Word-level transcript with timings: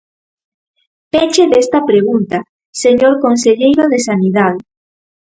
Peche 1.11 1.43
desta 1.51 1.79
pregunta, 1.91 2.37
señor 2.83 3.13
conselleiro 3.25 3.83
de 3.91 3.99
Sanidade. 4.07 4.59